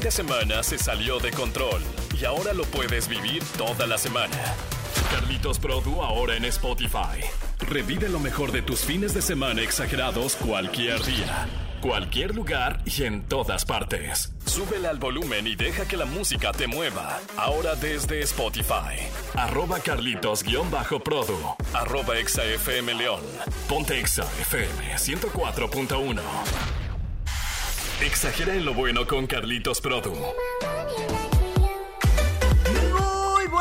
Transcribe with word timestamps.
fin 0.00 0.04
de 0.04 0.10
semana 0.10 0.62
se 0.62 0.78
salió 0.78 1.18
de 1.18 1.30
control 1.30 1.82
y 2.18 2.24
ahora 2.24 2.54
lo 2.54 2.64
puedes 2.64 3.06
vivir 3.06 3.42
toda 3.58 3.86
la 3.86 3.98
semana. 3.98 4.36
Carlitos 5.10 5.58
Produ 5.58 6.02
ahora 6.02 6.36
en 6.36 6.46
Spotify. 6.46 7.20
Revive 7.58 8.08
lo 8.08 8.18
mejor 8.18 8.50
de 8.50 8.62
tus 8.62 8.80
fines 8.80 9.12
de 9.12 9.20
semana 9.20 9.60
exagerados 9.60 10.36
cualquier 10.36 11.02
día, 11.04 11.48
cualquier 11.82 12.34
lugar 12.34 12.80
y 12.86 13.02
en 13.02 13.24
todas 13.24 13.66
partes. 13.66 14.32
Súbele 14.46 14.88
al 14.88 14.98
volumen 14.98 15.46
y 15.46 15.54
deja 15.54 15.86
que 15.86 15.98
la 15.98 16.06
música 16.06 16.52
te 16.52 16.66
mueva. 16.66 17.18
Ahora 17.36 17.74
desde 17.74 18.22
Spotify. 18.22 18.96
Arroba 19.34 19.80
Carlitos-Produ. 19.80 21.56
Arroba 21.74 22.18
ExaFM 22.18 22.94
León. 22.94 23.20
Ponte 23.68 24.00
Exa 24.00 24.24
FM 24.40 24.96
104.1. 24.96 26.89
Exagera 28.02 28.54
en 28.54 28.64
lo 28.64 28.72
bueno 28.72 29.06
con 29.06 29.26
Carlitos 29.26 29.80
Produ. 29.82 30.14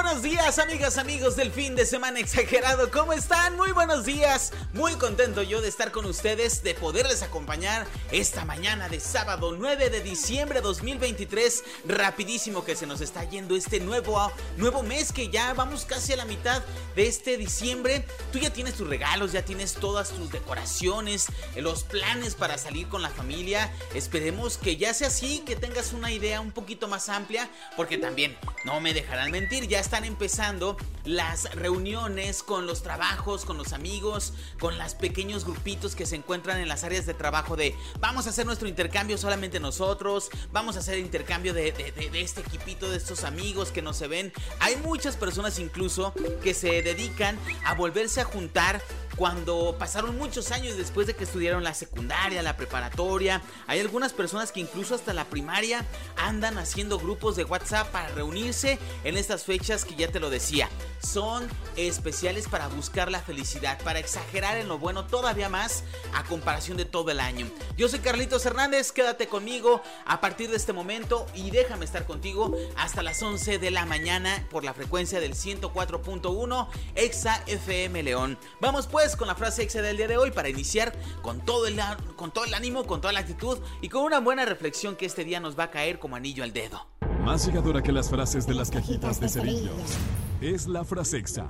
Buenos 0.09 0.23
días, 0.23 0.57
amigas, 0.57 0.97
amigos 0.97 1.35
del 1.35 1.51
fin 1.51 1.75
de 1.75 1.85
semana 1.85 2.19
exagerado. 2.19 2.89
¿Cómo 2.89 3.13
están? 3.13 3.55
Muy 3.55 3.71
buenos 3.73 4.05
días. 4.05 4.51
Muy 4.73 4.93
contento 4.93 5.43
yo 5.43 5.61
de 5.61 5.67
estar 5.67 5.91
con 5.91 6.05
ustedes, 6.05 6.63
de 6.63 6.73
poderles 6.73 7.21
acompañar 7.21 7.85
esta 8.11 8.43
mañana 8.43 8.89
de 8.89 8.99
sábado 8.99 9.55
9 9.55 9.91
de 9.91 10.01
diciembre 10.01 10.61
2023. 10.61 11.63
Rapidísimo 11.85 12.65
que 12.65 12.75
se 12.75 12.87
nos 12.87 13.01
está 13.01 13.23
yendo 13.25 13.55
este 13.55 13.79
nuevo, 13.81 14.31
nuevo 14.57 14.81
mes 14.81 15.11
que 15.11 15.29
ya 15.29 15.53
vamos 15.53 15.85
casi 15.85 16.13
a 16.13 16.17
la 16.17 16.25
mitad 16.25 16.63
de 16.95 17.05
este 17.07 17.37
diciembre. 17.37 18.03
Tú 18.31 18.39
ya 18.39 18.51
tienes 18.51 18.73
tus 18.73 18.87
regalos, 18.87 19.31
ya 19.31 19.45
tienes 19.45 19.75
todas 19.75 20.09
tus 20.09 20.31
decoraciones, 20.31 21.27
los 21.55 21.83
planes 21.83 22.33
para 22.33 22.57
salir 22.57 22.87
con 22.87 23.03
la 23.03 23.11
familia. 23.11 23.71
Esperemos 23.93 24.57
que 24.57 24.75
ya 24.75 24.91
sea 24.91 25.09
así, 25.09 25.43
que 25.45 25.55
tengas 25.55 25.93
una 25.93 26.11
idea 26.11 26.41
un 26.41 26.51
poquito 26.51 26.87
más 26.87 27.09
amplia, 27.09 27.47
porque 27.77 27.99
también 27.99 28.35
no 28.65 28.81
me 28.81 28.95
dejarán 28.95 29.29
mentir, 29.29 29.67
ya 29.67 29.79
están 29.99 30.13
empezando 30.13 30.77
las 31.03 31.53
reuniones 31.55 32.41
con 32.41 32.65
los 32.65 32.83
trabajos, 32.83 33.43
con 33.43 33.57
los 33.57 33.73
amigos, 33.73 34.33
con 34.57 34.77
los 34.77 34.95
pequeños 34.95 35.43
grupitos 35.43 35.93
que 35.93 36.05
se 36.05 36.15
encuentran 36.15 36.59
en 36.59 36.69
las 36.69 36.85
áreas 36.85 37.05
de 37.05 37.13
trabajo 37.13 37.57
de 37.57 37.75
vamos 37.99 38.25
a 38.25 38.29
hacer 38.29 38.45
nuestro 38.45 38.69
intercambio 38.69 39.17
solamente 39.17 39.59
nosotros, 39.59 40.29
vamos 40.53 40.77
a 40.77 40.79
hacer 40.79 40.99
intercambio 40.99 41.53
de, 41.53 41.73
de 41.73 42.21
este 42.21 42.39
equipito, 42.39 42.89
de 42.89 42.95
estos 42.95 43.25
amigos 43.25 43.71
que 43.71 43.81
no 43.81 43.91
se 43.91 44.07
ven. 44.07 44.31
Hay 44.61 44.77
muchas 44.77 45.17
personas 45.17 45.59
incluso 45.59 46.13
que 46.41 46.53
se 46.53 46.81
dedican 46.81 47.37
a 47.65 47.73
volverse 47.73 48.21
a 48.21 48.23
juntar 48.23 48.81
cuando 49.19 49.75
pasaron 49.77 50.17
muchos 50.17 50.49
años 50.51 50.77
después 50.77 51.05
de 51.05 51.13
que 51.13 51.25
estudiaron 51.25 51.61
la 51.61 51.73
secundaria, 51.73 52.41
la 52.41 52.55
preparatoria. 52.55 53.41
Hay 53.67 53.81
algunas 53.81 54.13
personas 54.13 54.53
que 54.53 54.61
incluso 54.61 54.95
hasta 54.95 55.13
la 55.13 55.25
primaria 55.25 55.85
andan 56.15 56.57
haciendo 56.57 56.97
grupos 56.97 57.35
de 57.35 57.43
WhatsApp 57.43 57.89
para 57.89 58.07
reunirse 58.15 58.79
en 59.03 59.17
estas 59.17 59.43
fechas 59.43 59.83
que 59.83 59.95
ya 59.95 60.09
te 60.09 60.21
lo 60.21 60.29
decía. 60.29 60.69
Son 60.99 61.47
especiales 61.75 62.47
para 62.47 62.67
buscar 62.67 63.11
la 63.11 63.21
felicidad, 63.21 63.81
para 63.83 63.99
exagerar 63.99 64.57
en 64.57 64.67
lo 64.67 64.77
bueno 64.77 65.05
todavía 65.05 65.49
más 65.49 65.83
a 66.13 66.23
comparación 66.23 66.77
de 66.77 66.85
todo 66.85 67.11
el 67.11 67.19
año. 67.19 67.47
Yo 67.77 67.87
soy 67.87 67.99
Carlitos 67.99 68.45
Hernández, 68.45 68.91
quédate 68.91 69.27
conmigo 69.27 69.81
a 70.05 70.21
partir 70.21 70.49
de 70.49 70.57
este 70.57 70.73
momento 70.73 71.25
y 71.33 71.51
déjame 71.51 71.85
estar 71.85 72.05
contigo 72.05 72.55
hasta 72.75 73.03
las 73.03 73.21
11 73.21 73.59
de 73.59 73.71
la 73.71 73.85
mañana 73.85 74.45
por 74.49 74.63
la 74.63 74.73
frecuencia 74.73 75.19
del 75.19 75.35
104.1 75.35 76.67
Exa 76.95 77.43
FM 77.47 78.03
León. 78.03 78.37
Vamos 78.59 78.87
pues 78.87 79.15
con 79.15 79.27
la 79.27 79.35
frase 79.35 79.63
exa 79.63 79.81
del 79.81 79.97
día 79.97 80.07
de 80.07 80.17
hoy 80.17 80.31
para 80.31 80.49
iniciar 80.49 80.93
con 81.21 81.45
todo, 81.45 81.67
el, 81.67 81.79
con 82.15 82.31
todo 82.31 82.45
el 82.45 82.53
ánimo, 82.53 82.85
con 82.85 83.01
toda 83.01 83.13
la 83.13 83.21
actitud 83.21 83.59
y 83.81 83.89
con 83.89 84.03
una 84.03 84.19
buena 84.19 84.45
reflexión 84.45 84.95
que 84.95 85.05
este 85.05 85.23
día 85.23 85.39
nos 85.39 85.57
va 85.57 85.65
a 85.65 85.71
caer 85.71 85.99
como 85.99 86.15
anillo 86.15 86.43
al 86.43 86.53
dedo. 86.53 86.98
Más 87.23 87.45
llegadora 87.45 87.81
que 87.81 87.91
las 87.91 88.09
frases 88.09 88.47
de 88.47 88.53
las 88.53 88.71
cajitas 88.71 89.19
de 89.19 89.29
cerillos 89.29 89.97
es 90.41 90.67
la 90.67 90.83
frase 90.83 91.17
exa 91.17 91.47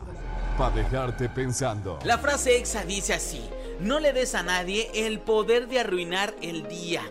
para 0.58 0.75
dejarte 0.75 1.30
pensando. 1.30 2.00
La 2.03 2.17
frase 2.17 2.57
exa 2.57 2.84
dice 2.84 3.13
así: 3.13 3.41
No 3.80 4.00
le 4.00 4.12
des 4.12 4.35
a 4.35 4.44
nadie 4.44 4.90
el 4.94 5.19
poder 5.19 5.68
de 5.68 5.80
arruinar 5.80 6.35
el 6.41 6.68
día. 6.68 7.02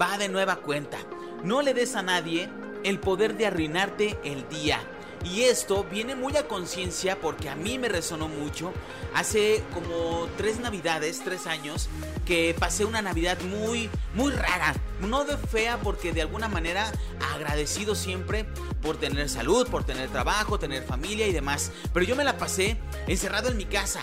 Va 0.00 0.16
de 0.16 0.28
nueva 0.28 0.56
cuenta. 0.56 0.98
No 1.44 1.60
le 1.60 1.74
des 1.74 1.96
a 1.96 2.02
nadie 2.02 2.48
el 2.84 3.00
poder 3.00 3.36
de 3.36 3.46
arruinarte 3.46 4.18
el 4.24 4.48
día. 4.48 4.80
Y 5.24 5.42
esto 5.42 5.84
viene 5.84 6.14
muy 6.14 6.36
a 6.36 6.46
conciencia 6.46 7.20
porque 7.20 7.48
a 7.48 7.56
mí 7.56 7.78
me 7.78 7.88
resonó 7.88 8.28
mucho. 8.28 8.72
Hace 9.14 9.62
como 9.74 10.28
tres 10.36 10.60
navidades, 10.60 11.20
tres 11.24 11.46
años, 11.46 11.88
que 12.24 12.54
pasé 12.58 12.84
una 12.84 13.02
navidad 13.02 13.38
muy, 13.42 13.90
muy 14.14 14.32
rara. 14.32 14.74
No 15.00 15.24
de 15.24 15.36
fea 15.36 15.78
porque 15.78 16.12
de 16.12 16.22
alguna 16.22 16.48
manera 16.48 16.92
agradecido 17.34 17.94
siempre 17.94 18.46
por 18.82 18.96
tener 18.96 19.28
salud, 19.28 19.68
por 19.68 19.84
tener 19.84 20.08
trabajo, 20.10 20.58
tener 20.58 20.82
familia 20.84 21.26
y 21.26 21.32
demás. 21.32 21.72
Pero 21.92 22.06
yo 22.06 22.16
me 22.16 22.24
la 22.24 22.36
pasé 22.36 22.76
encerrado 23.06 23.48
en 23.48 23.56
mi 23.56 23.64
casa. 23.64 24.00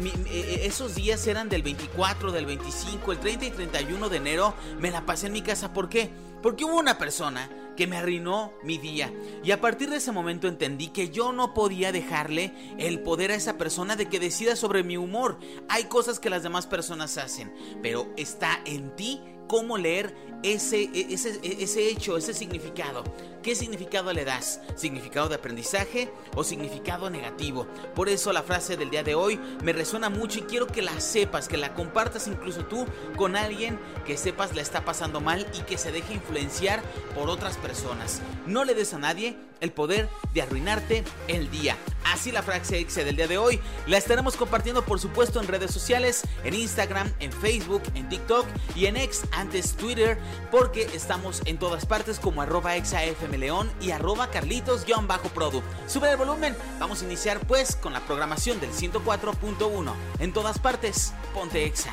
Eh, 0.00 0.24
eh, 0.30 0.60
esos 0.64 0.94
días 0.94 1.26
eran 1.26 1.48
del 1.48 1.62
24, 1.62 2.32
del 2.32 2.46
25, 2.46 3.12
el 3.12 3.20
30 3.20 3.44
y 3.46 3.50
31 3.50 4.08
de 4.08 4.16
enero. 4.16 4.54
Me 4.80 4.90
la 4.90 5.04
pasé 5.04 5.26
en 5.26 5.34
mi 5.34 5.42
casa. 5.42 5.72
¿Por 5.72 5.88
qué? 5.88 6.10
Porque 6.42 6.64
hubo 6.64 6.78
una 6.78 6.98
persona 6.98 7.50
que 7.78 7.86
me 7.86 7.96
arruinó 7.96 8.52
mi 8.64 8.76
día. 8.76 9.14
Y 9.44 9.52
a 9.52 9.60
partir 9.60 9.88
de 9.88 9.98
ese 9.98 10.10
momento 10.10 10.48
entendí 10.48 10.88
que 10.88 11.10
yo 11.10 11.32
no 11.32 11.54
podía 11.54 11.92
dejarle 11.92 12.52
el 12.76 12.98
poder 13.04 13.30
a 13.30 13.36
esa 13.36 13.56
persona 13.56 13.94
de 13.94 14.08
que 14.08 14.18
decida 14.18 14.56
sobre 14.56 14.82
mi 14.82 14.96
humor. 14.96 15.38
Hay 15.68 15.84
cosas 15.84 16.18
que 16.18 16.28
las 16.28 16.42
demás 16.42 16.66
personas 16.66 17.16
hacen, 17.18 17.54
pero 17.80 18.08
está 18.16 18.60
en 18.64 18.96
ti 18.96 19.22
cómo 19.48 19.78
leer 19.78 20.14
ese, 20.42 20.82
e, 20.82 21.12
ese, 21.12 21.40
e, 21.42 21.64
ese 21.64 21.88
hecho, 21.88 22.16
ese 22.16 22.32
significado. 22.32 23.02
¿Qué 23.42 23.54
significado 23.54 24.12
le 24.12 24.24
das? 24.24 24.60
¿Significado 24.76 25.28
de 25.28 25.36
aprendizaje 25.36 26.10
o 26.36 26.44
significado 26.44 27.08
negativo? 27.08 27.66
Por 27.94 28.08
eso 28.08 28.32
la 28.32 28.42
frase 28.42 28.76
del 28.76 28.90
día 28.90 29.02
de 29.02 29.14
hoy 29.14 29.40
me 29.62 29.72
resuena 29.72 30.10
mucho 30.10 30.40
y 30.40 30.42
quiero 30.42 30.66
que 30.66 30.82
la 30.82 31.00
sepas, 31.00 31.48
que 31.48 31.56
la 31.56 31.74
compartas 31.74 32.28
incluso 32.28 32.66
tú 32.66 32.84
con 33.16 33.36
alguien 33.36 33.78
que 34.04 34.16
sepas 34.16 34.54
la 34.54 34.62
está 34.62 34.84
pasando 34.84 35.20
mal 35.20 35.46
y 35.58 35.62
que 35.62 35.78
se 35.78 35.92
deje 35.92 36.14
influenciar 36.14 36.82
por 37.14 37.30
otras 37.30 37.56
personas. 37.56 38.20
No 38.46 38.64
le 38.64 38.74
des 38.74 38.92
a 38.92 38.98
nadie 38.98 39.36
el 39.60 39.72
poder 39.72 40.08
de 40.34 40.42
arruinarte 40.42 41.04
el 41.28 41.50
día. 41.50 41.76
Así 42.04 42.32
la 42.32 42.42
frase 42.42 42.78
X 42.80 42.96
del 42.96 43.16
día 43.16 43.28
de 43.28 43.38
hoy 43.38 43.60
la 43.86 43.98
estaremos 43.98 44.36
compartiendo 44.36 44.84
por 44.84 44.98
supuesto 44.98 45.40
en 45.40 45.48
redes 45.48 45.70
sociales, 45.70 46.22
en 46.44 46.54
Instagram, 46.54 47.12
en 47.20 47.32
Facebook, 47.32 47.82
en 47.94 48.08
TikTok 48.08 48.46
y 48.74 48.86
en 48.86 48.96
X, 48.96 49.22
antes 49.32 49.76
Twitter, 49.76 50.18
porque 50.50 50.88
estamos 50.94 51.42
en 51.44 51.58
todas 51.58 51.86
partes 51.86 52.18
como 52.18 52.42
arroba 52.42 52.76
exafmleón 52.76 53.70
y 53.80 53.90
arroba 53.90 54.30
carlitos-produ. 54.30 55.62
Sube 55.86 56.10
el 56.10 56.16
volumen, 56.16 56.56
vamos 56.78 57.02
a 57.02 57.04
iniciar 57.04 57.40
pues 57.40 57.76
con 57.76 57.92
la 57.92 58.00
programación 58.00 58.60
del 58.60 58.70
104.1. 58.70 59.92
En 60.18 60.32
todas 60.32 60.58
partes, 60.58 61.12
ponte 61.34 61.64
exa. 61.64 61.90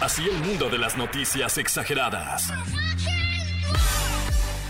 Así 0.00 0.28
el 0.28 0.38
mundo 0.38 0.68
de 0.70 0.78
las 0.78 0.96
noticias 0.96 1.58
exageradas. 1.58 2.50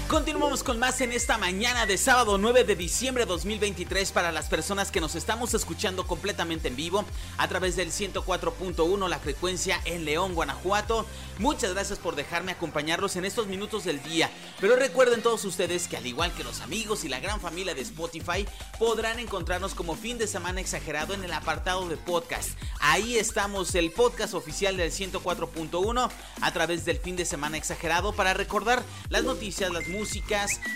Continuamos 0.08 0.62
con 0.62 0.78
más 0.78 1.02
en 1.02 1.12
esta 1.12 1.36
mañana 1.36 1.84
de 1.84 1.98
sábado 1.98 2.38
9 2.38 2.64
de 2.64 2.76
diciembre 2.76 3.26
de 3.26 3.28
2023 3.28 4.10
para 4.12 4.32
las 4.32 4.46
personas 4.46 4.90
que 4.90 5.02
nos 5.02 5.14
estamos 5.14 5.52
escuchando 5.52 6.06
completamente 6.06 6.68
en 6.68 6.76
vivo 6.76 7.04
a 7.36 7.46
través 7.46 7.76
del 7.76 7.90
104.1 7.90 9.06
la 9.06 9.18
frecuencia 9.18 9.78
en 9.84 10.06
León, 10.06 10.34
Guanajuato. 10.34 11.04
Muchas 11.38 11.74
gracias 11.74 11.98
por 11.98 12.16
dejarme 12.16 12.52
acompañarlos 12.52 13.16
en 13.16 13.26
estos 13.26 13.48
minutos 13.48 13.84
del 13.84 14.02
día. 14.02 14.30
Pero 14.62 14.76
recuerden 14.76 15.20
todos 15.20 15.44
ustedes 15.44 15.88
que 15.88 15.98
al 15.98 16.06
igual 16.06 16.32
que 16.32 16.42
los 16.42 16.62
amigos 16.62 17.04
y 17.04 17.10
la 17.10 17.20
gran 17.20 17.38
familia 17.38 17.74
de 17.74 17.82
Spotify 17.82 18.48
podrán 18.78 19.18
encontrarnos 19.18 19.74
como 19.74 19.94
fin 19.94 20.16
de 20.16 20.26
semana 20.26 20.62
exagerado 20.62 21.12
en 21.12 21.22
el 21.22 21.34
apartado 21.34 21.86
de 21.86 21.98
podcast. 21.98 22.58
Ahí 22.80 23.18
estamos 23.18 23.74
el 23.74 23.90
podcast 23.90 24.32
oficial 24.32 24.78
del 24.78 24.90
104.1 24.90 26.10
a 26.40 26.52
través 26.52 26.86
del 26.86 26.96
fin 26.98 27.16
de 27.16 27.26
semana 27.26 27.58
exagerado 27.58 28.14
para 28.14 28.32
recordar 28.32 28.82
las 29.10 29.24
noticias, 29.24 29.70
las 29.70 29.86
músicas, 29.86 29.97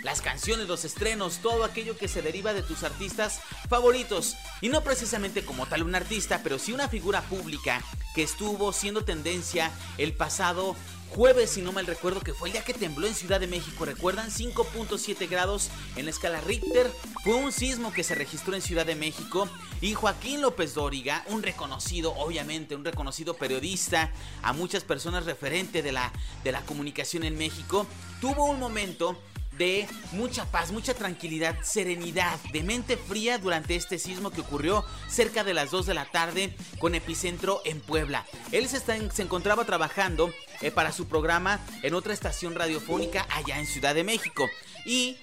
las 0.03 0.21
canciones, 0.21 0.69
los 0.69 0.85
estrenos, 0.85 1.39
todo 1.39 1.65
aquello 1.65 1.97
que 1.97 2.09
se 2.09 2.23
deriva 2.23 2.53
de 2.53 2.63
tus 2.63 2.83
artistas 2.83 3.41
favoritos. 3.69 4.37
Y 4.61 4.69
no 4.69 4.83
precisamente 4.83 5.45
como 5.45 5.67
tal 5.67 5.83
un 5.83 5.95
artista, 5.95 6.41
pero 6.43 6.59
sí 6.59 6.73
una 6.73 6.89
figura 6.89 7.23
pública 7.23 7.83
que 8.15 8.23
estuvo 8.23 8.73
siendo 8.73 9.05
tendencia 9.05 9.71
el 9.99 10.13
pasado 10.13 10.77
jueves, 11.15 11.51
si 11.51 11.63
no 11.63 11.73
mal 11.73 11.87
recuerdo, 11.87 12.21
que 12.21 12.33
fue 12.33 12.49
el 12.49 12.53
día 12.55 12.65
que 12.65 12.73
tembló 12.73 13.07
en 13.07 13.15
Ciudad 13.15 13.39
de 13.39 13.47
México. 13.47 13.85
¿Recuerdan? 13.85 14.31
5.7 14.31 15.29
grados 15.29 15.71
en 15.97 16.07
la 16.07 16.11
escala 16.11 16.41
Richter. 16.41 16.91
Fue 17.23 17.35
un 17.35 17.53
sismo 17.53 17.93
que 17.93 18.03
se 18.03 18.15
registró 18.15 18.55
en 18.55 18.63
Ciudad 18.63 18.87
de 18.87 18.95
México. 18.95 19.49
Y 19.83 19.95
Joaquín 19.95 20.41
López 20.41 20.75
Dóriga, 20.75 21.25
un 21.29 21.43
reconocido, 21.43 22.15
obviamente, 22.15 22.75
un 22.75 22.85
reconocido 22.85 23.35
periodista, 23.35 24.11
a 24.43 24.53
muchas 24.53 24.85
personas 24.85 25.27
referente 25.27 25.83
de 25.83 25.93
la, 25.93 26.13
de 26.45 26.53
la 26.53 26.63
comunicación 26.63 27.25
en 27.25 27.37
México, 27.37 27.87
tuvo 28.21 28.47
un 28.47 28.59
momento 28.59 29.19
de 29.59 29.87
mucha 30.13 30.47
paz, 30.47 30.73
mucha 30.73 30.95
tranquilidad, 30.95 31.57
serenidad, 31.63 32.39
de 32.53 32.63
mente 32.63 32.97
fría 32.97 33.39
durante 33.39 33.77
este 33.77 33.99
sismo 33.99 34.31
que 34.31 34.41
ocurrió 34.41 34.85
cerca 35.09 35.45
de 35.45 35.55
las 35.55 35.71
2 35.71 35.87
de 35.87 35.95
la 35.95 36.07
tarde 36.07 36.55
con 36.79 36.95
epicentro 36.95 37.61
en 37.65 37.81
Puebla. 37.81 38.25
Él 38.51 38.69
se, 38.69 38.81
se 38.81 39.23
encontraba 39.23 39.65
trabajando 39.65 40.33
eh, 40.61 40.71
para 40.71 40.93
su 40.93 41.07
programa 41.07 41.61
en 41.83 41.95
otra 41.95 42.13
estación 42.13 42.55
radiofónica 42.55 43.27
allá 43.31 43.59
en 43.59 43.67
Ciudad 43.67 43.95
de 43.95 44.05
México 44.05 44.49
y 44.85 45.17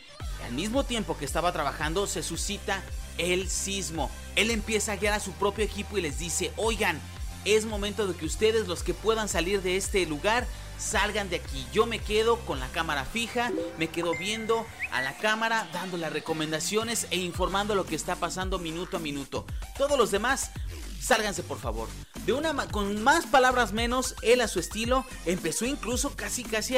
al 0.45 0.53
mismo 0.53 0.83
tiempo 0.83 1.17
que 1.17 1.25
estaba 1.25 1.51
trabajando 1.51 2.07
se 2.07 2.23
suscita 2.23 2.83
el 3.17 3.49
sismo. 3.49 4.09
Él 4.35 4.51
empieza 4.51 4.93
a 4.93 4.95
guiar 4.95 5.13
a 5.13 5.19
su 5.19 5.31
propio 5.33 5.65
equipo 5.65 5.97
y 5.97 6.01
les 6.01 6.19
dice, 6.19 6.51
oigan, 6.55 6.99
es 7.45 7.65
momento 7.65 8.07
de 8.07 8.15
que 8.15 8.25
ustedes, 8.25 8.67
los 8.67 8.83
que 8.83 8.93
puedan 8.93 9.29
salir 9.29 9.61
de 9.61 9.77
este 9.77 10.05
lugar, 10.05 10.47
salgan 10.79 11.29
de 11.29 11.35
aquí. 11.35 11.67
Yo 11.71 11.85
me 11.85 11.99
quedo 11.99 12.39
con 12.39 12.59
la 12.59 12.69
cámara 12.69 13.05
fija, 13.05 13.51
me 13.77 13.89
quedo 13.89 14.13
viendo 14.17 14.65
a 14.91 15.01
la 15.01 15.15
cámara, 15.17 15.67
dando 15.73 15.97
las 15.97 16.11
recomendaciones 16.11 17.07
e 17.11 17.17
informando 17.17 17.75
lo 17.75 17.85
que 17.85 17.95
está 17.95 18.15
pasando 18.15 18.57
minuto 18.57 18.97
a 18.97 18.99
minuto. 18.99 19.45
Todos 19.77 19.97
los 19.97 20.09
demás, 20.09 20.51
sálganse 20.99 21.43
por 21.43 21.59
favor. 21.59 21.87
De 22.25 22.33
una 22.33 22.53
con 22.67 23.01
más 23.03 23.25
palabras 23.25 23.73
menos, 23.73 24.15
él 24.21 24.41
a 24.41 24.47
su 24.47 24.59
estilo 24.59 25.05
empezó 25.25 25.65
incluso 25.65 26.15
casi 26.15 26.43
casi 26.43 26.77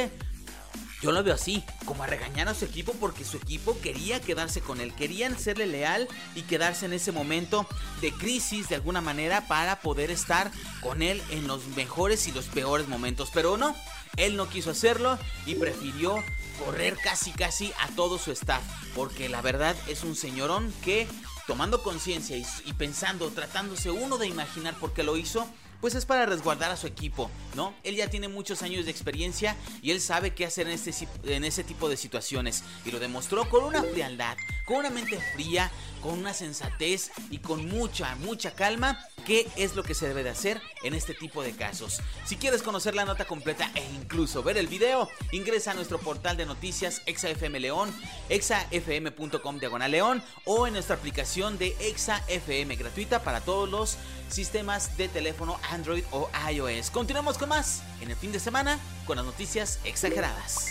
yo 1.01 1.12
lo 1.12 1.24
veo 1.24 1.33
así, 1.33 1.63
como 1.86 2.03
a 2.03 2.07
regañar 2.07 2.48
a 2.48 2.53
su 2.53 2.65
equipo 2.65 2.94
porque 2.94 3.25
su 3.25 3.38
equipo 3.38 3.80
quería 3.81 4.21
quedarse 4.21 4.62
con 4.62 4.80
él, 4.80 4.94
querían 4.94 5.38
serle 5.38 5.65
leal 5.65 6.07
y 6.36 6.44
quedarse 6.44 6.86
en 6.86 6.94
ese 6.94 7.12
momento 7.12 7.68
de 8.01 8.12
crisis 8.12 8.69
de 8.69 8.75
alguna 8.75 9.01
manera 9.01 9.48
para 9.48 9.81
poder 9.81 10.12
estar 10.12 10.51
con 10.81 11.01
él 11.01 11.21
en 11.31 11.48
los 11.48 11.68
mejores 11.69 12.27
y 12.27 12.31
los 12.31 12.45
peores 12.45 12.88
momentos. 12.88 13.30
Pero 13.33 13.57
no, 13.57 13.75
él 14.18 14.38
no 14.38 14.48
quiso 14.48 14.71
hacerlo 14.71 15.18
y 15.45 15.56
prefirió 15.56 16.24
correr 16.63 16.95
casi 17.03 17.31
casi 17.31 17.74
a 17.80 17.88
todo 17.95 18.19
su 18.19 18.31
staff, 18.31 18.62
porque 18.95 19.27
la 19.27 19.42
verdad 19.42 19.75
es 19.88 20.03
un 20.03 20.15
señorón 20.15 20.71
que 20.83 21.07
tomando 21.48 21.81
conciencia 21.81 22.38
y, 22.38 22.45
y, 22.65 22.74
pensando, 22.74 23.30
tratándose 23.30 23.89
uno 23.89 24.19
de 24.19 24.27
imaginar 24.27 24.75
por 24.75 24.94
qué 24.94 25.03
lo 25.03 25.18
hizo, 25.18 25.48
pues 25.81 25.95
es 25.95 26.05
para 26.05 26.25
resguardar 26.25 26.71
a 26.71 26.77
su 26.77 26.87
equipo, 26.87 27.29
¿no? 27.55 27.73
Él 27.83 27.95
ya 27.95 28.09
tiene 28.09 28.27
muchos 28.27 28.61
años 28.61 28.85
de 28.85 28.91
experiencia 28.91 29.57
y 29.81 29.91
él 29.91 29.99
sabe 29.99 30.33
qué 30.33 30.45
hacer 30.45 30.67
en, 30.67 30.73
este, 30.73 31.07
en 31.25 31.43
ese 31.43 31.63
tipo 31.63 31.89
de 31.89 31.97
situaciones. 31.97 32.63
Y 32.85 32.91
lo 32.91 32.99
demostró 32.99 33.49
con 33.49 33.63
una 33.63 33.83
frialdad, 33.83 34.37
con 34.65 34.77
una 34.77 34.91
mente 34.91 35.19
fría, 35.33 35.71
con 36.01 36.19
una 36.19 36.33
sensatez 36.33 37.11
y 37.29 37.39
con 37.39 37.67
mucha, 37.67 38.15
mucha 38.15 38.51
calma, 38.51 38.99
qué 39.25 39.50
es 39.56 39.75
lo 39.75 39.83
que 39.83 39.94
se 39.94 40.07
debe 40.07 40.23
de 40.23 40.29
hacer 40.29 40.62
en 40.83 40.94
este 40.94 41.13
tipo 41.13 41.44
de 41.44 41.53
casos. 41.53 42.01
Si 42.25 42.35
quieres 42.35 42.62
conocer 42.62 42.95
la 42.95 43.06
nota 43.06 43.25
completa 43.25 43.71
e 43.75 43.83
incluso 43.95 44.44
ver 44.44 44.57
el 44.57 44.68
video, 44.68 45.09
ingresa 45.31 45.71
a 45.71 45.73
nuestro 45.73 46.00
portal 46.00 46.38
de 46.38 46.45
noticias 46.45 47.01
ExaFM 47.06 47.59
León, 47.59 47.94
exafm.com 48.29 49.59
diagonal 49.59 49.91
León 49.91 50.23
o 50.45 50.68
en 50.68 50.73
nuestra 50.73 50.95
aplicación 50.95 51.57
de 51.57 51.75
ExaFM 51.79 52.75
gratuita 52.75 53.23
para 53.23 53.41
todos 53.41 53.69
los 53.69 53.97
sistemas 54.29 54.97
de 54.97 55.07
teléfono 55.07 55.59
Android 55.69 56.03
o 56.12 56.29
iOS. 56.51 56.89
Continuamos 56.89 57.38
con 57.38 57.50
más 57.50 57.83
en 58.01 58.09
el 58.09 58.15
fin 58.15 58.31
de 58.31 58.39
semana 58.39 58.79
con 59.06 59.17
las 59.17 59.25
noticias 59.25 59.79
exageradas. 59.83 60.67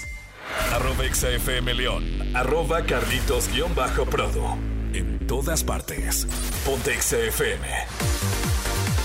ExaFM 1.03 1.75
León, 1.75 2.37
arroba 2.37 2.83
Carlitos-Prodo. 2.83 4.59
En 4.93 5.27
todas 5.27 5.63
partes. 5.63 6.27
Ponte 6.65 7.01
XFM. 7.01 8.40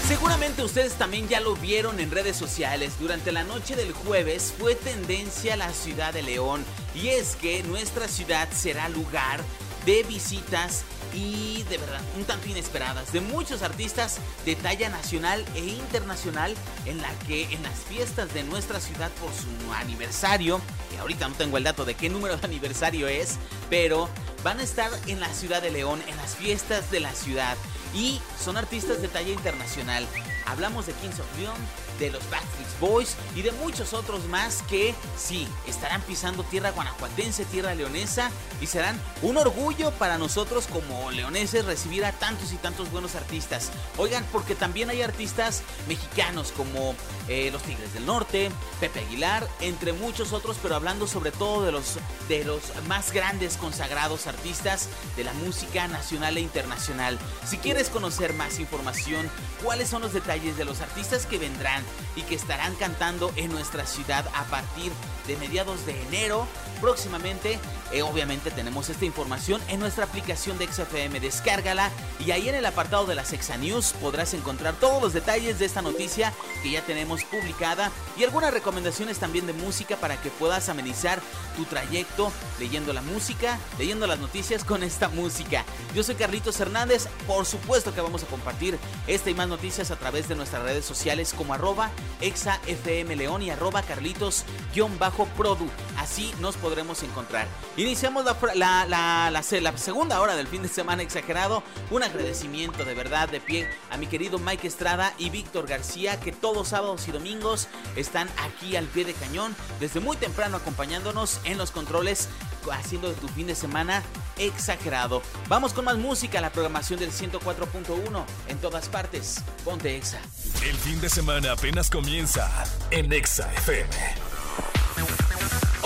Seguramente 0.07 0.63
ustedes 0.63 0.93
también 0.93 1.27
ya 1.27 1.39
lo 1.39 1.55
vieron 1.55 1.99
en 1.99 2.11
redes 2.11 2.35
sociales. 2.37 2.93
Durante 2.99 3.31
la 3.31 3.43
noche 3.43 3.75
del 3.75 3.91
jueves 3.91 4.53
fue 4.55 4.75
tendencia 4.75 5.57
la 5.57 5.73
ciudad 5.73 6.13
de 6.13 6.21
León. 6.21 6.63
Y 6.93 7.07
es 7.07 7.35
que 7.35 7.63
nuestra 7.63 8.07
ciudad 8.07 8.47
será 8.51 8.87
lugar 8.87 9.41
de 9.83 10.03
visitas 10.03 10.83
y 11.11 11.63
de 11.69 11.79
verdad 11.79 12.01
un 12.17 12.25
tanto 12.25 12.47
inesperadas 12.47 13.11
de 13.13 13.21
muchos 13.21 13.63
artistas 13.63 14.17
de 14.45 14.55
talla 14.55 14.89
nacional 14.89 15.43
e 15.55 15.65
internacional 15.65 16.53
en 16.85 17.01
la 17.01 17.09
que 17.27 17.43
en 17.45 17.63
las 17.63 17.79
fiestas 17.79 18.31
de 18.31 18.43
nuestra 18.43 18.79
ciudad 18.79 19.09
por 19.19 19.31
su 19.33 19.73
aniversario, 19.73 20.61
que 20.91 20.99
ahorita 20.99 21.29
no 21.29 21.35
tengo 21.35 21.57
el 21.57 21.63
dato 21.63 21.83
de 21.83 21.95
qué 21.95 22.09
número 22.09 22.37
de 22.37 22.45
aniversario 22.45 23.07
es, 23.07 23.37
pero 23.71 24.07
van 24.43 24.59
a 24.59 24.63
estar 24.63 24.91
en 25.07 25.19
la 25.19 25.33
ciudad 25.33 25.63
de 25.63 25.71
León, 25.71 25.99
en 26.07 26.15
las 26.17 26.35
fiestas 26.35 26.91
de 26.91 26.99
la 26.99 27.13
ciudad 27.13 27.57
y 27.95 28.19
son 28.37 28.57
artistas 28.57 29.01
de 29.01 29.07
talla 29.07 29.31
internacional. 29.31 30.05
Hablamos 30.45 30.85
de 30.85 30.93
Kings 30.93 31.19
of 31.19 31.39
Leon, 31.39 31.55
de 31.99 32.11
los 32.11 32.29
Backstreet 32.29 32.79
Boys 32.79 33.15
y 33.35 33.41
de 33.41 33.51
muchos 33.53 33.93
otros 33.93 34.25
más 34.25 34.61
que 34.63 34.93
sí, 35.17 35.47
estarán 35.67 36.01
pisando 36.01 36.43
tierra 36.43 36.71
guanajuatense, 36.71 37.45
tierra 37.45 37.73
leonesa 37.73 38.31
y 38.61 38.67
serán 38.67 38.99
un 39.21 39.37
orgullo 39.37 39.91
para 39.91 40.17
nosotros 40.17 40.67
como 40.67 41.11
leoneses 41.11 41.65
recibir 41.65 42.05
a 42.05 42.11
tantos 42.11 42.51
y 42.51 42.57
tantos 42.57 42.91
buenos 42.91 43.15
artistas. 43.15 43.71
Oigan, 43.97 44.25
porque 44.31 44.55
también 44.55 44.89
hay 44.89 45.01
artistas 45.01 45.63
mexicanos 45.87 46.51
como 46.51 46.95
eh, 47.27 47.49
los 47.51 47.63
Tigres 47.63 47.93
del 47.93 48.05
Norte, 48.05 48.51
Pepe 48.79 48.99
Aguilar, 48.99 49.47
entre 49.61 49.93
muchos 49.93 50.33
otros, 50.33 50.57
pero 50.61 50.75
hablando 50.75 51.07
sobre 51.07 51.31
todo 51.31 51.63
de 51.63 51.71
los, 51.71 51.97
de 52.27 52.43
los 52.43 52.61
más 52.87 53.11
grandes 53.11 53.57
consagrados 53.57 54.27
artistas 54.27 54.89
de 55.15 55.23
la 55.23 55.33
música 55.33 55.87
nacional 55.87 56.37
e 56.37 56.41
internacional. 56.41 57.17
Si 57.45 57.57
quieres 57.57 57.89
conocer 57.89 58.33
más 58.33 58.59
información, 58.59 59.29
cuáles 59.63 59.89
son 59.89 60.01
los 60.01 60.13
detalles 60.13 60.57
de 60.57 60.65
los 60.65 60.81
artistas 60.81 61.25
que 61.25 61.37
vendrán, 61.37 61.83
y 62.15 62.21
que 62.21 62.35
estarán 62.35 62.75
cantando 62.75 63.31
en 63.35 63.51
nuestra 63.51 63.85
ciudad 63.85 64.25
a 64.33 64.43
partir 64.45 64.91
de 65.27 65.35
mediados 65.37 65.85
de 65.85 66.01
enero. 66.03 66.47
Próximamente, 66.81 67.57
eh, 67.91 68.01
obviamente 68.01 68.51
tenemos 68.51 68.89
esta 68.89 69.05
información 69.05 69.61
en 69.69 69.79
nuestra 69.79 70.05
aplicación 70.05 70.57
de 70.57 70.67
XFM, 70.67 71.19
descárgala 71.19 71.89
y 72.25 72.31
ahí 72.31 72.49
en 72.49 72.55
el 72.55 72.65
apartado 72.65 73.05
de 73.05 73.15
la 73.15 73.25
Sexa 73.25 73.57
News 73.57 73.93
podrás 74.01 74.33
encontrar 74.33 74.75
todos 74.75 75.01
los 75.01 75.13
detalles 75.13 75.57
de 75.57 75.65
esta 75.65 75.81
noticia 75.81 76.33
que 76.63 76.71
ya 76.71 76.81
tenemos 76.81 77.23
publicada 77.23 77.91
y 78.17 78.23
algunas 78.23 78.53
recomendaciones 78.53 79.19
también 79.19 79.47
de 79.47 79.53
música 79.53 79.95
para 79.95 80.21
que 80.21 80.29
puedas 80.29 80.67
amenizar 80.69 81.21
tu 81.55 81.63
trayecto 81.65 82.31
leyendo 82.59 82.91
la 82.93 83.01
música, 83.01 83.57
leyendo 83.77 84.05
las 84.07 84.19
noticias 84.19 84.63
con 84.63 84.83
esta 84.83 85.07
música. 85.09 85.63
Yo 85.93 86.03
soy 86.03 86.15
Carlitos 86.15 86.59
Hernández, 86.59 87.07
por 87.25 87.45
supuesto 87.45 87.93
que 87.93 88.01
vamos 88.01 88.23
a 88.23 88.27
compartir 88.27 88.77
esta 89.07 89.29
y 89.29 89.33
más 89.33 89.47
noticias 89.47 89.91
a 89.91 89.95
través 89.95 90.27
de 90.27 90.35
nuestras 90.35 90.63
redes 90.63 90.85
sociales 90.85 91.33
como 91.33 91.53
arroba 91.53 91.74
exafm 92.21 93.15
león 93.15 93.41
y 93.41 93.49
arroba 93.49 93.81
carlitos-produ. 93.83 95.69
Así 95.97 96.33
nos 96.39 96.57
podremos 96.57 97.03
encontrar. 97.03 97.47
Iniciamos 97.77 98.25
la, 98.55 98.85
la, 98.85 99.43
segunda 99.43 100.21
hora 100.21 100.35
del 100.35 100.47
fin 100.47 100.61
de 100.61 100.67
semana 100.67 101.03
exagerado. 101.03 101.63
Un 101.91 102.03
agradecimiento 102.03 102.85
de 102.85 102.93
verdad 102.93 103.29
de 103.29 103.39
pie 103.39 103.69
a 103.89 103.97
mi 103.97 104.07
querido 104.07 104.39
Mike 104.39 104.67
Estrada 104.67 105.13
y 105.17 105.29
Víctor 105.29 105.67
García 105.67 106.19
que 106.19 106.31
todos 106.31 106.69
sábados 106.69 107.07
y 107.07 107.11
domingos 107.11 107.67
están 107.95 108.27
aquí 108.37 108.75
al 108.75 108.85
pie 108.85 109.05
de 109.05 109.13
cañón 109.13 109.55
desde 109.79 109.99
muy 109.99 110.17
temprano 110.17 110.57
acompañándonos 110.57 111.39
en 111.43 111.57
los 111.57 111.71
controles 111.71 112.29
haciendo 112.71 113.09
de 113.09 113.15
tu 113.15 113.27
fin 113.27 113.47
de 113.47 113.55
semana 113.55 114.03
exagerado. 114.37 115.21
Vamos 115.47 115.73
con 115.73 115.85
más 115.85 115.97
música, 115.97 116.41
la 116.41 116.51
programación 116.51 116.99
del 116.99 117.11
104.1 117.11 118.25
en 118.47 118.57
todas 118.57 118.89
partes. 118.89 119.43
Ponte 119.63 119.95
Exa. 119.95 120.19
El 120.63 120.75
fin 120.75 120.99
de 121.01 121.09
semana 121.09 121.53
apenas 121.53 121.89
comienza 121.89 122.49
en 122.91 123.11
Exa 123.11 123.51
FM. 123.53 123.89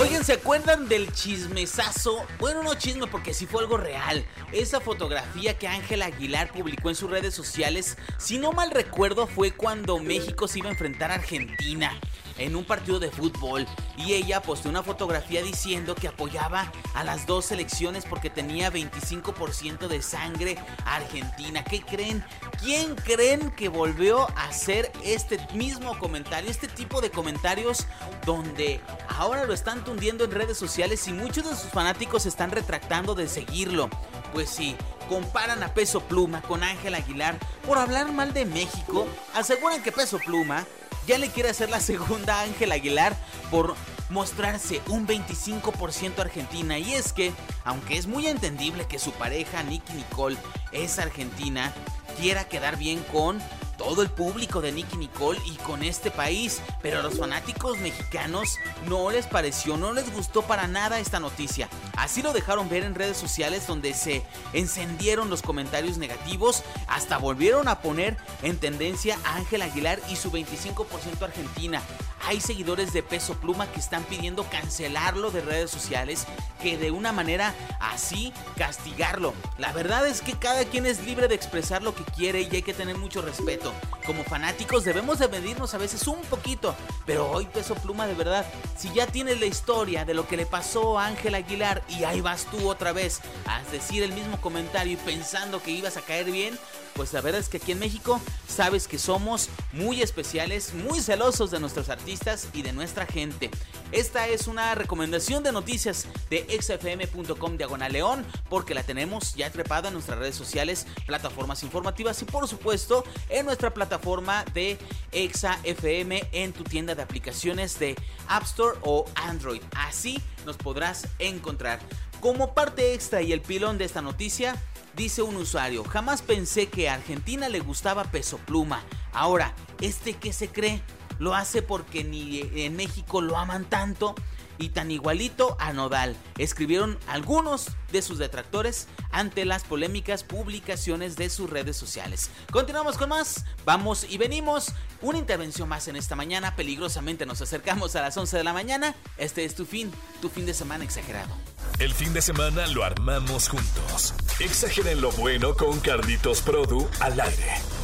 Oigan, 0.02 0.24
¿se 0.24 0.32
acuerdan 0.32 0.88
del 0.88 1.12
chismesazo? 1.12 2.26
Bueno, 2.40 2.64
no 2.64 2.74
chisme 2.76 3.06
porque 3.08 3.34
sí 3.34 3.46
fue 3.46 3.62
algo 3.62 3.76
real. 3.76 4.26
Esa 4.54 4.80
fotografía 4.80 5.58
que 5.58 5.68
Ángela 5.68 6.06
Aguilar 6.06 6.54
publicó 6.54 6.88
en 6.90 6.96
sus 6.96 7.10
redes 7.10 7.34
sociales, 7.34 7.98
si 8.18 8.38
no 8.38 8.54
mal 8.54 8.72
recuerdo, 8.72 9.28
fue 9.28 9.52
cuando 9.52 10.00
México 10.00 10.48
se 10.48 10.60
iba 10.60 10.70
a 10.70 10.72
enfrentar 10.72 11.12
a 11.12 11.16
Argentina 11.16 12.00
en 12.40 12.56
un 12.56 12.66
partido 12.66 13.00
de 13.00 13.12
fútbol 13.12 13.68
y 13.98 14.14
ella 14.14 14.42
posteó 14.42 14.72
una 14.72 14.84
fotografía 14.84 15.44
diciendo 15.44 15.96
que 15.96 16.08
apoyaba 16.08 16.72
a 16.94 17.04
las 17.04 17.26
dos 17.26 17.46
selecciones 17.46 18.06
porque 18.06 18.30
tenía 18.30 18.72
25% 18.72 19.88
de 19.88 20.02
sangre 20.02 20.58
argentina. 20.86 21.64
¿Qué 21.64 21.82
creen? 21.82 22.24
¿Quién 22.62 22.96
creen 22.96 23.52
que 23.52 23.70
volvió 23.70 24.30
a 24.38 24.46
hacer 24.46 24.92
este 25.04 25.40
mismo 25.54 25.98
comentario? 26.00 26.50
Este 26.50 26.68
tipo 26.68 27.02
de 27.02 27.12
comentarios 27.12 27.86
donde 28.26 28.82
ahora 29.08 29.46
lo 29.46 29.54
están 29.54 29.84
tundiendo 29.84 30.24
en 30.24 30.32
redes 30.32 30.58
sociales 30.58 31.08
y 31.08 31.14
muchos 31.14 31.46
de 31.46 31.56
sus 31.56 31.72
fanáticos 31.72 32.26
están 32.26 32.52
retractando 32.52 33.16
de 33.16 33.28
seguirlo. 33.28 33.90
Pues 34.34 34.50
sí, 34.50 34.76
comparan 35.10 35.64
a 35.64 35.74
Peso 35.74 36.02
Pluma 36.02 36.42
con 36.42 36.64
Ángel 36.64 36.96
Aguilar 36.96 37.38
por 37.66 37.78
hablar 37.78 38.12
mal 38.12 38.34
de 38.34 38.46
México. 38.46 39.08
Aseguran 39.34 39.82
que 39.84 39.92
Peso 39.92 40.20
Pluma 40.20 40.66
ya 41.10 41.18
le 41.18 41.30
quiere 41.30 41.50
hacer 41.50 41.72
la 41.72 41.80
segunda 41.80 42.38
a 42.38 42.44
Ángel 42.44 42.72
Aguilar 42.72 43.18
por 43.50 43.76
mostrarse 44.12 44.80
un 44.90 45.08
25% 45.08 46.20
argentina. 46.20 46.78
Y 46.78 46.94
es 46.94 47.14
que, 47.14 47.34
aunque 47.64 47.98
es 47.98 48.06
muy 48.06 48.28
entendible 48.28 48.86
que 48.86 49.00
su 49.00 49.12
pareja 49.14 49.64
Nicky 49.64 49.94
Nicole 49.94 50.38
es 50.72 51.00
argentina, 51.00 51.74
quiera 52.20 52.44
quedar 52.44 52.78
bien 52.78 53.04
con 53.12 53.40
todo 53.76 54.04
el 54.04 54.10
público 54.12 54.62
de 54.62 54.72
Nicky 54.72 54.98
Nicole 54.98 55.40
y 55.48 55.56
con 55.56 55.82
este 55.82 56.12
país, 56.12 56.62
pero 56.84 57.00
a 57.00 57.02
los 57.02 57.18
fanáticos 57.18 57.80
mexicanos 57.80 58.60
no 58.88 59.10
les 59.10 59.26
pareció, 59.26 59.78
no 59.78 59.94
les 59.94 60.14
gustó 60.14 60.44
para 60.44 60.68
nada 60.68 61.00
esta 61.00 61.20
noticia. 61.20 61.70
Así 62.00 62.22
lo 62.22 62.32
dejaron 62.32 62.70
ver 62.70 62.84
en 62.84 62.96
redes 62.96 63.18
sociales 63.18 63.68
donde 63.68 63.94
se 63.94 64.24
encendieron 64.54 65.30
los 65.30 65.42
comentarios 65.42 65.98
negativos, 65.98 66.64
hasta 66.88 67.18
volvieron 67.18 67.68
a 67.68 67.82
poner 67.82 68.16
en 68.42 68.58
tendencia 68.58 69.20
a 69.26 69.36
Ángel 69.36 69.62
Aguilar 69.62 70.00
y 70.10 70.16
su 70.16 70.32
25% 70.32 71.22
Argentina. 71.22 71.82
Hay 72.26 72.42
seguidores 72.42 72.94
de 72.94 73.04
Peso 73.04 73.36
Pluma 73.36 73.72
que 73.72 73.80
están 73.80 74.04
pidiendo 74.04 74.44
cancelarlo 74.50 75.32
de 75.32 75.42
redes 75.42 75.72
sociales, 75.72 76.26
que 76.62 76.78
de 76.78 76.92
una 76.92 77.12
manera 77.12 77.56
así 77.80 78.34
castigarlo. 78.58 79.34
La 79.58 79.72
verdad 79.72 80.06
es 80.08 80.22
que 80.22 80.34
cada 80.34 80.66
quien 80.66 80.86
es 80.86 81.04
libre 81.06 81.28
de 81.28 81.36
expresar 81.36 81.82
lo 81.82 81.96
que 81.96 82.04
quiere 82.04 82.42
y 82.42 82.50
hay 82.56 82.62
que 82.62 82.74
tener 82.74 82.98
mucho 82.98 83.22
respeto. 83.22 83.74
Como 84.06 84.24
fanáticos 84.24 84.84
debemos 84.84 85.20
de 85.20 85.28
medirnos 85.28 85.74
a 85.74 85.78
veces 85.78 86.08
un 86.08 86.22
poquito, 86.24 86.76
pero 87.06 87.30
hoy 87.30 87.46
Peso 87.46 87.76
Pluma 87.76 88.08
de 88.08 88.16
verdad, 88.16 88.46
si 88.78 88.92
ya 88.94 89.08
tienes 89.08 89.40
la 89.40 89.46
historia 89.46 90.06
de 90.06 90.14
lo 90.14 90.28
que 90.28 90.38
le 90.38 90.46
pasó 90.46 91.00
a 91.00 91.08
Ángel 91.08 91.36
Aguilar 91.36 91.84
y 91.90 92.04
ahí 92.04 92.22
vas 92.22 92.46
tú 92.46 92.70
otra 92.70 92.92
vez 92.92 93.22
a 93.46 93.62
decir 93.72 94.04
el 94.04 94.14
mismo 94.14 94.40
comentario 94.42 94.94
y 94.94 94.98
pensando 94.98 95.62
que 95.62 95.72
ibas 95.72 95.98
a 95.98 96.02
caer 96.02 96.32
bien, 96.32 96.58
pues 97.00 97.14
la 97.14 97.22
verdad 97.22 97.40
es 97.40 97.48
que 97.48 97.56
aquí 97.56 97.72
en 97.72 97.80
México 97.80 98.20
sabes 98.46 98.86
que 98.86 99.00
somos 99.00 99.48
muy 99.72 100.02
especiales, 100.02 100.74
muy 100.74 101.00
celosos 101.00 101.50
de 101.50 101.58
nuestros 101.58 101.88
artistas 101.88 102.50
y 102.52 102.62
de 102.62 102.74
nuestra 102.74 103.06
gente. 103.06 103.50
Esta 103.94 104.28
es 104.28 104.48
una 104.48 104.76
recomendación 104.76 105.42
de 105.42 105.54
noticias 105.54 106.10
de 106.30 106.46
xfm.com 106.62 107.56
diagonal 107.56 107.94
león 107.94 108.26
porque 108.50 108.74
la 108.74 108.84
tenemos 108.84 109.34
ya 109.36 109.50
trepada 109.50 109.88
en 109.88 109.94
nuestras 109.94 110.20
redes 110.20 110.36
sociales, 110.36 110.88
plataformas 111.06 111.64
informativas 111.64 112.22
y 112.22 112.26
por 112.26 112.50
supuesto 112.50 113.06
en 113.30 113.46
nuestra 113.46 113.74
plataforma 113.74 114.44
de 114.54 114.78
XFM 115.14 116.28
en 116.34 116.52
tu 116.52 116.66
tienda 116.66 116.96
de 116.96 117.02
aplicaciones 117.02 117.80
de 117.80 117.96
App 118.28 118.44
Store 118.44 118.78
o 118.82 119.06
Android. 119.16 119.62
Así 119.74 120.22
nos 120.46 120.58
podrás 120.58 121.08
encontrar. 121.18 121.80
Como 122.20 122.54
parte 122.54 122.94
extra 122.94 123.22
y 123.22 123.32
el 123.32 123.42
pilón 123.42 123.78
de 123.78 123.86
esta 123.86 124.02
noticia, 124.02 124.56
Dice 125.00 125.22
un 125.22 125.38
usuario, 125.38 125.86
jamás 125.86 126.22
pensé 126.22 126.68
que 126.68 126.90
a 126.90 126.96
Argentina 126.96 127.48
le 127.48 127.62
gustaba 127.62 128.04
peso 128.04 128.38
pluma. 128.38 128.84
Ahora, 129.14 129.54
¿este 129.80 130.12
qué 130.12 130.34
se 130.34 130.50
cree? 130.50 130.82
¿Lo 131.20 131.36
hace 131.36 131.62
porque 131.62 132.04
ni 132.04 132.42
en 132.42 132.76
México 132.76 133.22
lo 133.22 133.38
aman 133.38 133.64
tanto? 133.64 134.14
y 134.62 134.72
tan 134.72 134.92
igualito 134.92 135.56
a 135.58 135.72
Nodal, 135.72 136.18
escribieron 136.38 137.00
algunos 137.08 137.68
de 137.94 138.02
sus 138.02 138.18
detractores 138.18 138.90
ante 139.10 139.46
las 139.46 139.64
polémicas 139.64 140.26
publicaciones 140.26 141.16
de 141.16 141.30
sus 141.30 141.50
redes 141.50 141.78
sociales. 141.78 142.30
Continuamos 142.52 142.98
con 142.98 143.08
más, 143.08 143.46
vamos 143.64 144.06
y 144.10 144.18
venimos, 144.18 144.74
una 145.02 145.18
intervención 145.18 145.70
más 145.70 145.88
en 145.88 145.96
esta 145.96 146.18
mañana, 146.18 146.58
peligrosamente 146.58 147.26
nos 147.26 147.42
acercamos 147.42 147.96
a 147.96 148.02
las 148.02 148.18
11 148.18 148.36
de 148.36 148.44
la 148.44 148.52
mañana, 148.52 148.96
este 149.18 149.46
es 149.46 149.56
tu 149.56 149.66
fin, 149.66 149.94
tu 150.22 150.28
fin 150.28 150.46
de 150.46 150.54
semana 150.54 150.84
exagerado. 150.84 151.34
El 151.80 151.94
fin 151.94 152.12
de 152.12 152.22
semana 152.22 152.68
lo 152.68 152.84
armamos 152.84 153.48
juntos. 153.48 154.14
Exageren 154.42 155.00
lo 155.00 155.12
bueno 155.12 155.56
con 155.56 155.80
Carlitos 155.80 156.42
Produ 156.42 156.86
al 157.00 157.18
aire. 157.22 157.79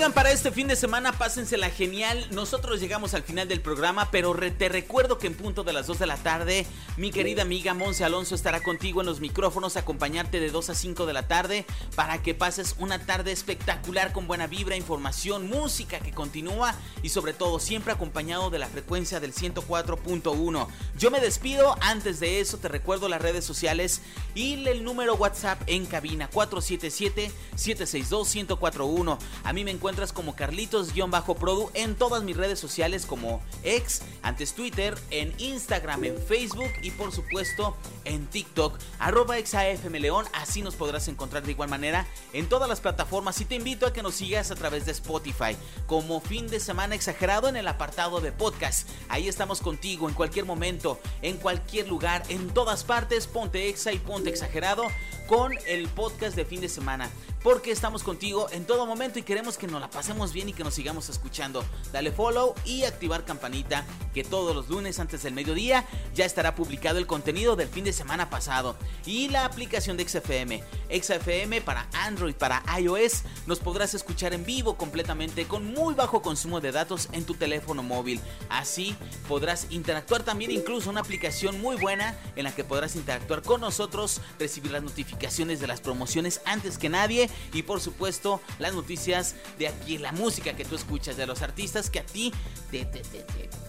Oigan, 0.00 0.14
para 0.14 0.32
este 0.32 0.50
fin 0.50 0.66
de 0.66 0.76
semana 0.76 1.12
pásensela 1.12 1.68
genial. 1.68 2.26
Nosotros 2.30 2.80
llegamos 2.80 3.12
al 3.12 3.22
final 3.22 3.48
del 3.48 3.60
programa, 3.60 4.10
pero 4.10 4.34
te 4.34 4.70
recuerdo 4.70 5.18
que 5.18 5.26
en 5.26 5.34
punto 5.34 5.62
de 5.62 5.74
las 5.74 5.86
2 5.88 5.98
de 5.98 6.06
la 6.06 6.16
tarde, 6.16 6.66
mi 6.96 7.10
querida 7.10 7.42
amiga 7.42 7.74
Monse 7.74 8.02
Alonso 8.02 8.34
estará 8.34 8.62
contigo 8.62 9.02
en 9.02 9.06
los 9.06 9.20
micrófonos, 9.20 9.76
acompañarte 9.76 10.40
de 10.40 10.48
2 10.48 10.70
a 10.70 10.74
5 10.74 11.04
de 11.04 11.12
la 11.12 11.28
tarde 11.28 11.66
para 11.96 12.22
que 12.22 12.34
pases 12.34 12.76
una 12.78 12.98
tarde 13.04 13.30
espectacular 13.30 14.14
con 14.14 14.26
buena 14.26 14.46
vibra, 14.46 14.74
información, 14.74 15.50
música 15.50 16.00
que 16.00 16.12
continúa 16.12 16.74
y 17.02 17.10
sobre 17.10 17.34
todo 17.34 17.58
siempre 17.58 17.92
acompañado 17.92 18.48
de 18.48 18.58
la 18.58 18.68
frecuencia 18.68 19.20
del 19.20 19.34
104.1. 19.34 20.66
Yo 20.96 21.10
me 21.10 21.20
despido, 21.20 21.76
antes 21.82 22.20
de 22.20 22.40
eso 22.40 22.56
te 22.56 22.68
recuerdo 22.68 23.10
las 23.10 23.20
redes 23.20 23.44
sociales 23.44 24.00
y 24.34 24.66
el 24.66 24.82
número 24.82 25.16
WhatsApp 25.16 25.60
en 25.66 25.84
cabina 25.84 26.30
477 26.30 27.30
762 27.54 28.34
1041. 28.34 29.18
A 29.44 29.52
mí 29.52 29.62
me 29.62 29.70
como 30.14 30.36
Carlitos-Produ 30.36 31.70
en 31.74 31.96
todas 31.96 32.22
mis 32.22 32.36
redes 32.36 32.60
sociales 32.60 33.06
como 33.06 33.42
ex, 33.64 34.02
antes 34.22 34.54
Twitter, 34.54 34.96
en 35.10 35.34
Instagram, 35.38 36.04
en 36.04 36.16
Facebook 36.16 36.70
y 36.82 36.92
por 36.92 37.10
supuesto 37.12 37.76
en 38.04 38.26
TikTok, 38.26 38.78
arroba 39.00 39.38
exafmleón, 39.38 40.26
así 40.32 40.62
nos 40.62 40.76
podrás 40.76 41.08
encontrar 41.08 41.42
de 41.42 41.50
igual 41.50 41.68
manera 41.68 42.06
en 42.32 42.48
todas 42.48 42.68
las 42.68 42.80
plataformas. 42.80 43.40
Y 43.40 43.44
te 43.46 43.56
invito 43.56 43.86
a 43.86 43.92
que 43.92 44.02
nos 44.02 44.14
sigas 44.14 44.52
a 44.52 44.54
través 44.54 44.86
de 44.86 44.92
Spotify. 44.92 45.56
Como 45.86 46.20
fin 46.20 46.46
de 46.46 46.60
semana 46.60 46.94
exagerado 46.94 47.48
en 47.48 47.56
el 47.56 47.66
apartado 47.66 48.20
de 48.20 48.30
podcast. 48.30 48.88
Ahí 49.08 49.28
estamos 49.28 49.60
contigo 49.60 50.08
en 50.08 50.14
cualquier 50.14 50.44
momento, 50.44 51.00
en 51.20 51.36
cualquier 51.36 51.88
lugar, 51.88 52.22
en 52.28 52.48
todas 52.50 52.84
partes, 52.84 53.26
ponte 53.26 53.68
exa 53.68 53.92
y 53.92 53.98
ponte 53.98 54.30
exagerado 54.30 54.84
con 55.30 55.56
el 55.68 55.86
podcast 55.86 56.34
de 56.34 56.44
fin 56.44 56.60
de 56.60 56.68
semana 56.68 57.08
porque 57.44 57.70
estamos 57.70 58.02
contigo 58.02 58.48
en 58.50 58.66
todo 58.66 58.84
momento 58.84 59.20
y 59.20 59.22
queremos 59.22 59.56
que 59.56 59.68
nos 59.68 59.80
la 59.80 59.88
pasemos 59.88 60.32
bien 60.32 60.48
y 60.48 60.52
que 60.52 60.64
nos 60.64 60.74
sigamos 60.74 61.08
escuchando. 61.08 61.64
Dale 61.92 62.10
follow 62.10 62.54
y 62.66 62.82
activar 62.82 63.24
campanita 63.24 63.86
que 64.12 64.24
todos 64.24 64.54
los 64.54 64.68
lunes 64.68 64.98
antes 64.98 65.22
del 65.22 65.32
mediodía 65.32 65.86
ya 66.14 66.24
estará 66.24 66.56
publicado 66.56 66.98
el 66.98 67.06
contenido 67.06 67.54
del 67.54 67.68
fin 67.68 67.84
de 67.84 67.92
semana 67.92 68.28
pasado 68.28 68.76
y 69.06 69.28
la 69.28 69.44
aplicación 69.44 69.96
de 69.96 70.06
XFM. 70.06 70.62
XFM 70.90 71.60
para 71.62 71.88
Android, 71.92 72.34
para 72.34 72.62
iOS, 72.78 73.22
nos 73.46 73.60
podrás 73.60 73.94
escuchar 73.94 74.34
en 74.34 74.44
vivo 74.44 74.76
completamente 74.76 75.46
con 75.46 75.72
muy 75.72 75.94
bajo 75.94 76.22
consumo 76.22 76.60
de 76.60 76.72
datos 76.72 77.08
en 77.12 77.24
tu 77.24 77.34
teléfono 77.34 77.84
móvil. 77.84 78.20
Así 78.48 78.96
podrás 79.28 79.68
interactuar 79.70 80.24
también 80.24 80.50
incluso 80.50 80.90
una 80.90 81.00
aplicación 81.00 81.60
muy 81.60 81.76
buena 81.76 82.18
en 82.34 82.44
la 82.44 82.54
que 82.54 82.64
podrás 82.64 82.96
interactuar 82.96 83.42
con 83.42 83.60
nosotros, 83.60 84.20
recibir 84.38 84.72
las 84.72 84.82
notificaciones 84.82 85.19
de 85.20 85.66
las 85.66 85.80
promociones 85.80 86.40
antes 86.44 86.78
que 86.78 86.88
nadie 86.88 87.28
y 87.52 87.62
por 87.62 87.80
supuesto 87.80 88.40
las 88.58 88.74
noticias 88.74 89.34
de 89.58 89.68
aquí, 89.68 89.98
la 89.98 90.12
música 90.12 90.54
que 90.54 90.64
tú 90.64 90.74
escuchas, 90.74 91.16
de 91.16 91.26
los 91.26 91.42
artistas 91.42 91.90
que 91.90 92.00
a 92.00 92.06
ti 92.06 92.32
te, 92.70 92.88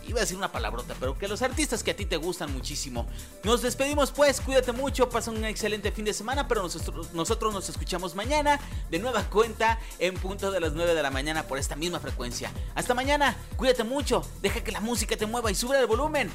iba 0.08 0.20
a 0.20 0.22
decir 0.22 0.38
una 0.38 0.51
palabrota, 0.51 0.96
pero 1.00 1.17
que 1.17 1.27
los 1.27 1.41
artistas 1.41 1.84
que 1.84 1.91
a 1.91 1.96
ti 1.96 2.05
te 2.05 2.17
gustan 2.17 2.53
muchísimo. 2.53 3.05
Nos 3.43 3.62
despedimos 3.62 4.12
pues, 4.12 4.39
cuídate 4.41 4.72
mucho, 4.72 5.10
pasa 5.10 5.29
un 5.29 5.43
excelente 5.43 5.91
fin 5.91 6.05
de 6.05 6.13
semana, 6.13 6.48
pero 6.48 6.63
nosotros, 6.63 7.13
nosotros 7.13 7.53
nos 7.53 7.67
escuchamos 7.70 8.15
mañana 8.15 8.60
de 8.89 9.00
nueva 9.00 9.24
cuenta 9.24 9.79
en 10.00 10.15
punto 10.15 10.51
de 10.51 10.60
las 10.60 10.74
9 10.74 10.96
de 10.96 11.03
la 11.03 11.12
mañana 11.12 11.43
por 11.43 11.58
esta 11.58 11.75
misma 11.75 12.00
frecuencia. 12.00 12.51
Hasta 12.75 12.93
mañana, 12.93 13.36
cuídate 13.58 13.84
mucho, 13.84 14.25
deja 14.41 14.63
que 14.63 14.72
la 14.72 14.79
música 14.79 15.17
te 15.17 15.25
mueva 15.25 15.51
y 15.51 15.55
sube 15.55 15.77
el 15.77 15.86
volumen. 15.86 16.29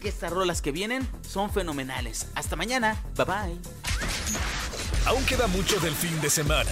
Que 0.00 0.10
estas 0.10 0.30
rolas 0.32 0.62
que 0.62 0.70
vienen 0.70 1.08
son 1.28 1.50
fenomenales. 1.50 2.28
Hasta 2.36 2.54
mañana, 2.54 3.02
bye 3.16 3.24
bye. 3.24 3.87
Aún 5.06 5.24
queda 5.24 5.46
mucho 5.46 5.78
del 5.80 5.94
fin 5.94 6.20
de 6.20 6.30
semana. 6.30 6.70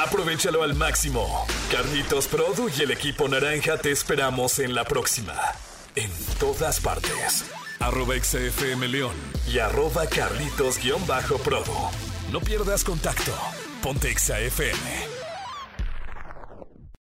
Aprovechalo 0.00 0.62
al 0.62 0.74
máximo. 0.74 1.46
Carlitos 1.70 2.26
Produ 2.26 2.68
y 2.68 2.82
el 2.82 2.90
equipo 2.90 3.28
naranja 3.28 3.78
te 3.78 3.90
esperamos 3.90 4.58
en 4.58 4.74
la 4.74 4.84
próxima. 4.84 5.34
En 5.94 6.10
todas 6.38 6.80
partes. 6.80 7.44
Arroba 7.78 8.14
XFM 8.14 8.88
León 8.88 9.14
y 9.48 9.58
arroba 9.58 10.06
Carlitos-Produ. 10.06 11.90
No 12.30 12.40
pierdas 12.40 12.84
contacto. 12.84 13.32
Ponte 13.82 14.16
XFM. 14.16 15.19